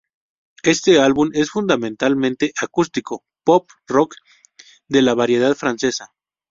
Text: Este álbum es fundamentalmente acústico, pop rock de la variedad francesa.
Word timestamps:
Este 0.63 0.99
álbum 0.99 1.29
es 1.35 1.51
fundamentalmente 1.51 2.53
acústico, 2.59 3.23
pop 3.45 3.69
rock 3.85 4.15
de 4.87 5.03
la 5.03 5.13
variedad 5.13 5.53
francesa. 5.53 6.11